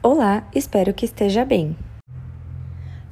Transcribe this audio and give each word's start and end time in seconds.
Olá, 0.00 0.46
espero 0.54 0.94
que 0.94 1.04
esteja 1.04 1.44
bem. 1.44 1.76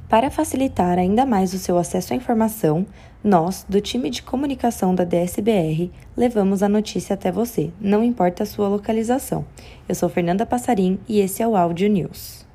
Para 0.07 0.31
facilitar 0.31 0.97
ainda 0.97 1.25
mais 1.25 1.53
o 1.53 1.57
seu 1.57 1.77
acesso 1.77 2.13
à 2.13 2.15
informação, 2.15 2.85
nós, 3.21 3.65
do 3.67 3.81
time 3.81 4.09
de 4.09 4.23
comunicação 4.23 4.95
da 4.95 5.03
DSBR, 5.03 5.91
levamos 6.15 6.63
a 6.63 6.69
notícia 6.69 7.13
até 7.13 7.29
você, 7.29 7.71
não 7.81 8.01
importa 8.01 8.43
a 8.43 8.45
sua 8.45 8.69
localização. 8.69 9.45
Eu 9.87 9.95
sou 9.95 10.07
Fernanda 10.07 10.45
Passarim 10.45 10.97
e 11.09 11.19
esse 11.19 11.43
é 11.43 11.47
o 11.47 11.57
Áudio 11.57 11.89
News. 11.89 12.47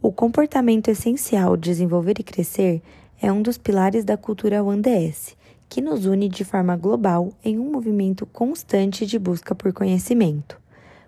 O 0.00 0.10
comportamento 0.10 0.88
essencial 0.88 1.54
desenvolver 1.54 2.14
e 2.18 2.22
crescer 2.22 2.80
é 3.20 3.32
um 3.32 3.40
dos 3.42 3.56
pilares 3.56 4.04
da 4.04 4.16
cultura 4.16 4.62
OneDS, 4.62 5.36
que 5.68 5.80
nos 5.80 6.06
une 6.06 6.28
de 6.28 6.44
forma 6.44 6.76
global 6.76 7.32
em 7.44 7.58
um 7.58 7.70
movimento 7.70 8.26
constante 8.26 9.06
de 9.06 9.18
busca 9.18 9.54
por 9.54 9.72
conhecimento. 9.72 10.60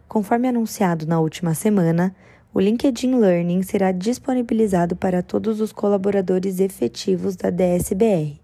Conforme 0.09 0.49
anunciado 0.49 1.07
na 1.07 1.21
última 1.21 1.55
semana, 1.55 2.15
o 2.53 2.61
LinkedIn 2.61 3.15
Learning 3.15 3.63
será 3.63 3.93
disponibilizado 3.93 4.97
para 4.97 5.23
todos 5.23 5.61
os 5.61 5.71
colaboradores 5.71 6.61
efetivos 6.61 7.37
da 7.37 7.51
DSBR. 7.51 8.41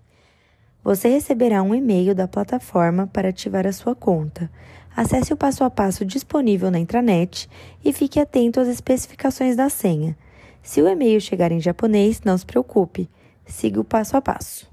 Você 0.85 1.09
receberá 1.09 1.63
um 1.63 1.75
e-mail 1.75 2.15
da 2.15 2.29
plataforma 2.29 3.07
para 3.07 3.31
ativar 3.31 3.67
a 3.67 3.73
sua 3.73 3.95
conta. 3.95 4.51
Acesse 4.95 5.33
o 5.33 5.37
passo 5.37 5.65
a 5.65 5.71
passo 5.71 6.05
disponível 6.05 6.71
na 6.71 6.79
intranet 6.79 7.49
e 7.83 7.93
fique 7.93 8.21
atento 8.21 8.61
às 8.61 8.69
especificações 8.69 9.57
da 9.57 9.71
senha. 9.71 10.17
Se 10.63 10.83
o 10.83 10.89
e-mail 10.89 11.21
chegar 11.21 11.51
em 11.51 11.61
japonês, 11.61 12.21
não 12.23 12.37
se 12.37 12.45
preocupe 12.45 13.09
Siga 13.47 13.81
o 13.81 13.85
passo 13.85 14.17
a 14.17 14.21
passo. 14.21 14.67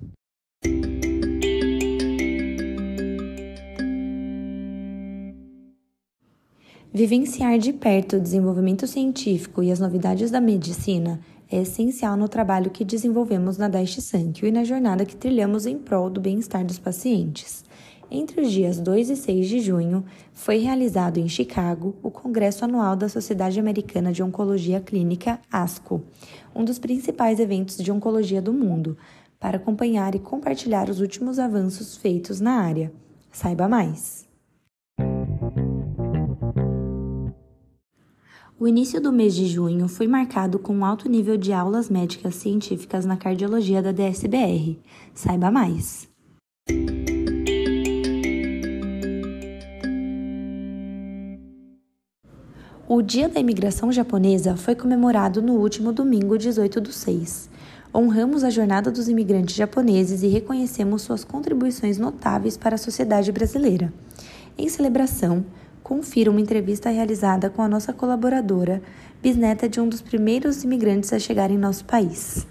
Vivenciar 6.93 7.57
de 7.57 7.71
perto 7.71 8.17
o 8.17 8.19
desenvolvimento 8.19 8.85
científico 8.85 9.63
e 9.63 9.71
as 9.71 9.79
novidades 9.79 10.29
da 10.29 10.41
medicina 10.41 11.21
é 11.49 11.61
essencial 11.61 12.17
no 12.17 12.27
trabalho 12.27 12.69
que 12.69 12.83
desenvolvemos 12.83 13.57
na 13.57 13.67
Daiichi 13.67 14.01
Sankyo 14.01 14.47
e 14.47 14.51
na 14.51 14.63
jornada 14.63 15.05
que 15.05 15.15
trilhamos 15.15 15.65
em 15.65 15.77
prol 15.77 16.09
do 16.09 16.19
bem-estar 16.19 16.65
dos 16.65 16.79
pacientes. 16.79 17.63
Entre 18.13 18.41
os 18.41 18.51
dias 18.51 18.77
2 18.77 19.09
e 19.09 19.15
6 19.15 19.47
de 19.47 19.61
junho, 19.61 20.03
foi 20.33 20.57
realizado 20.57 21.17
em 21.17 21.29
Chicago 21.29 21.95
o 22.03 22.11
Congresso 22.11 22.65
Anual 22.65 22.93
da 22.93 23.07
Sociedade 23.07 23.57
Americana 23.57 24.11
de 24.11 24.21
Oncologia 24.21 24.81
Clínica, 24.81 25.39
ASCO, 25.49 26.03
um 26.53 26.65
dos 26.65 26.77
principais 26.77 27.39
eventos 27.39 27.77
de 27.77 27.89
oncologia 27.89 28.41
do 28.41 28.51
mundo, 28.51 28.97
para 29.39 29.55
acompanhar 29.55 30.13
e 30.13 30.19
compartilhar 30.19 30.89
os 30.89 30.99
últimos 30.99 31.39
avanços 31.39 31.95
feitos 31.95 32.41
na 32.41 32.59
área. 32.59 32.91
Saiba 33.31 33.69
mais! 33.69 34.29
O 38.59 38.67
início 38.67 39.01
do 39.01 39.13
mês 39.13 39.33
de 39.33 39.47
junho 39.47 39.87
foi 39.87 40.05
marcado 40.05 40.59
com 40.59 40.75
um 40.75 40.83
alto 40.83 41.07
nível 41.07 41.37
de 41.37 41.53
aulas 41.53 41.89
médicas 41.89 42.35
científicas 42.35 43.05
na 43.05 43.15
cardiologia 43.15 43.81
da 43.81 43.93
DSBR. 43.93 44.77
Saiba 45.15 45.49
mais! 45.49 46.10
O 52.93 53.01
Dia 53.01 53.29
da 53.29 53.39
Imigração 53.39 53.89
Japonesa 53.89 54.57
foi 54.57 54.75
comemorado 54.75 55.41
no 55.41 55.53
último 55.53 55.93
domingo, 55.93 56.37
18 56.37 56.81
do 56.81 56.91
6. 56.91 57.49
Honramos 57.95 58.43
a 58.43 58.49
jornada 58.49 58.91
dos 58.91 59.07
imigrantes 59.07 59.55
japoneses 59.55 60.23
e 60.23 60.27
reconhecemos 60.27 61.01
suas 61.01 61.23
contribuições 61.23 61.97
notáveis 61.97 62.57
para 62.57 62.75
a 62.75 62.77
sociedade 62.77 63.31
brasileira. 63.31 63.93
Em 64.57 64.67
celebração, 64.67 65.45
confira 65.81 66.29
uma 66.29 66.41
entrevista 66.41 66.89
realizada 66.89 67.49
com 67.49 67.61
a 67.61 67.67
nossa 67.69 67.93
colaboradora, 67.93 68.81
bisneta 69.23 69.69
de 69.69 69.79
um 69.79 69.87
dos 69.87 70.01
primeiros 70.01 70.65
imigrantes 70.65 71.13
a 71.13 71.17
chegar 71.17 71.49
em 71.49 71.57
nosso 71.57 71.85
país. 71.85 72.45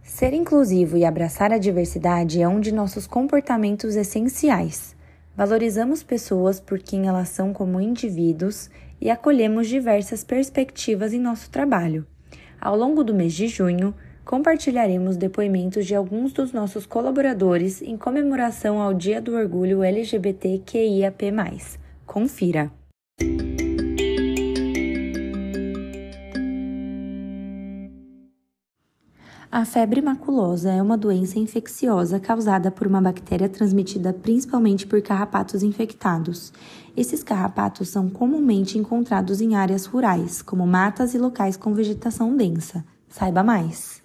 Ser 0.00 0.32
inclusivo 0.32 0.96
e 0.96 1.04
abraçar 1.04 1.52
a 1.52 1.58
diversidade 1.58 2.40
é 2.40 2.46
um 2.46 2.60
de 2.60 2.70
nossos 2.70 3.04
comportamentos 3.04 3.96
essenciais. 3.96 4.95
Valorizamos 5.36 6.02
pessoas 6.02 6.58
por 6.58 6.78
quem 6.78 7.08
elas 7.08 7.28
são 7.28 7.52
como 7.52 7.78
indivíduos 7.78 8.70
e 8.98 9.10
acolhemos 9.10 9.68
diversas 9.68 10.24
perspectivas 10.24 11.12
em 11.12 11.20
nosso 11.20 11.50
trabalho. 11.50 12.06
Ao 12.58 12.74
longo 12.74 13.04
do 13.04 13.14
mês 13.14 13.34
de 13.34 13.46
junho, 13.46 13.94
compartilharemos 14.24 15.16
depoimentos 15.16 15.86
de 15.86 15.94
alguns 15.94 16.32
dos 16.32 16.52
nossos 16.52 16.86
colaboradores 16.86 17.82
em 17.82 17.98
comemoração 17.98 18.80
ao 18.80 18.94
Dia 18.94 19.20
do 19.20 19.34
Orgulho 19.34 19.82
LGBTQIAP+. 19.82 21.32
Confira! 22.06 22.72
A 29.50 29.64
febre 29.64 30.02
maculosa 30.02 30.72
é 30.72 30.82
uma 30.82 30.98
doença 30.98 31.38
infecciosa 31.38 32.18
causada 32.18 32.68
por 32.68 32.84
uma 32.84 33.00
bactéria 33.00 33.48
transmitida 33.48 34.12
principalmente 34.12 34.84
por 34.86 35.00
carrapatos 35.00 35.62
infectados. 35.62 36.52
Esses 36.96 37.22
carrapatos 37.22 37.88
são 37.88 38.10
comumente 38.10 38.76
encontrados 38.76 39.40
em 39.40 39.54
áreas 39.54 39.86
rurais, 39.86 40.42
como 40.42 40.66
matas 40.66 41.14
e 41.14 41.18
locais 41.18 41.56
com 41.56 41.72
vegetação 41.72 42.36
densa. 42.36 42.84
Saiba 43.08 43.44
mais! 43.44 44.02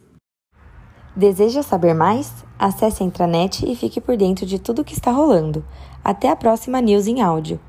Deseja 1.15 1.63
saber 1.63 1.95
mais? 1.95 2.31
Acesse 2.57 3.01
a 3.01 3.05
intranet 3.05 3.65
e 3.65 3.75
fique 3.75 3.99
por 3.99 4.15
dentro 4.15 4.45
de 4.45 4.59
tudo 4.59 4.83
o 4.83 4.85
que 4.85 4.93
está 4.93 5.11
rolando. 5.11 5.65
Até 6.03 6.29
a 6.29 6.35
próxima 6.35 6.79
News 6.79 7.07
em 7.07 7.19
Áudio. 7.19 7.59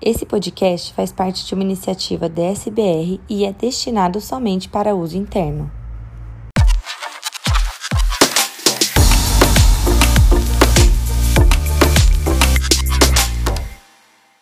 Esse 0.00 0.26
podcast 0.26 0.92
faz 0.92 1.10
parte 1.10 1.46
de 1.46 1.54
uma 1.54 1.64
iniciativa 1.64 2.28
da 2.28 2.42
SBR 2.42 3.20
e 3.28 3.44
é 3.44 3.52
destinado 3.52 4.20
somente 4.20 4.68
para 4.68 4.94
uso 4.94 5.16
interno. 5.16 5.81